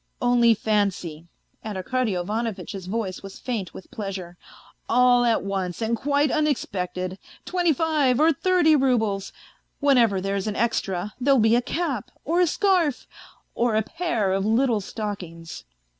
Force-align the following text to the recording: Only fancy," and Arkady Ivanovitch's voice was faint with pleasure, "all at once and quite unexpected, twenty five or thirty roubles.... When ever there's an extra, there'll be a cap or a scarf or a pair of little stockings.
Only 0.19 0.55
fancy," 0.55 1.27
and 1.63 1.77
Arkady 1.77 2.15
Ivanovitch's 2.15 2.87
voice 2.87 3.21
was 3.21 3.37
faint 3.37 3.75
with 3.75 3.91
pleasure, 3.91 4.35
"all 4.89 5.23
at 5.25 5.43
once 5.43 5.79
and 5.79 5.95
quite 5.95 6.31
unexpected, 6.31 7.19
twenty 7.45 7.71
five 7.71 8.19
or 8.19 8.33
thirty 8.33 8.75
roubles.... 8.75 9.31
When 9.79 9.99
ever 9.99 10.19
there's 10.19 10.47
an 10.47 10.55
extra, 10.55 11.13
there'll 11.21 11.39
be 11.39 11.55
a 11.55 11.61
cap 11.61 12.09
or 12.25 12.41
a 12.41 12.47
scarf 12.47 13.05
or 13.53 13.75
a 13.75 13.83
pair 13.83 14.33
of 14.33 14.43
little 14.43 14.81
stockings. 14.81 15.65